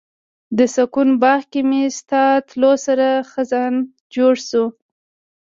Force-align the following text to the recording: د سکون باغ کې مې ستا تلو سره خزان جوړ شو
د 0.57 0.59
سکون 0.75 1.09
باغ 1.21 1.41
کې 1.51 1.61
مې 1.69 1.83
ستا 1.99 2.23
تلو 2.49 2.71
سره 2.85 3.07
خزان 3.31 3.73
جوړ 4.15 4.33
شو 4.49 4.65